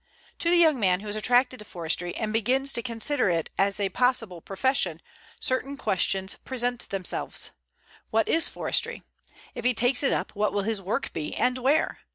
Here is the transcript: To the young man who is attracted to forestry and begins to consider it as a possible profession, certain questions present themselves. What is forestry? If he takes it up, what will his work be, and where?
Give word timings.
To 0.39 0.49
the 0.49 0.57
young 0.57 0.79
man 0.79 1.01
who 1.01 1.07
is 1.07 1.15
attracted 1.15 1.59
to 1.59 1.65
forestry 1.65 2.15
and 2.15 2.33
begins 2.33 2.73
to 2.73 2.81
consider 2.81 3.29
it 3.29 3.51
as 3.59 3.79
a 3.79 3.89
possible 3.89 4.41
profession, 4.41 4.99
certain 5.39 5.77
questions 5.77 6.37
present 6.37 6.89
themselves. 6.89 7.51
What 8.09 8.27
is 8.27 8.47
forestry? 8.49 9.03
If 9.53 9.63
he 9.63 9.75
takes 9.75 10.01
it 10.01 10.11
up, 10.11 10.31
what 10.35 10.53
will 10.53 10.63
his 10.63 10.81
work 10.81 11.13
be, 11.13 11.35
and 11.35 11.59
where? 11.59 11.99